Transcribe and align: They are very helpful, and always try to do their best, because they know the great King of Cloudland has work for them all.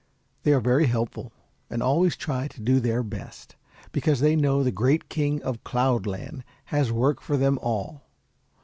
They 0.41 0.51
are 0.51 0.59
very 0.59 0.87
helpful, 0.87 1.31
and 1.69 1.83
always 1.83 2.15
try 2.15 2.47
to 2.47 2.59
do 2.59 2.79
their 2.79 3.03
best, 3.03 3.55
because 3.91 4.19
they 4.19 4.35
know 4.35 4.63
the 4.63 4.71
great 4.71 5.09
King 5.09 5.43
of 5.43 5.63
Cloudland 5.63 6.43
has 6.73 6.91
work 6.91 7.21
for 7.21 7.37
them 7.37 7.59
all. 7.61 8.07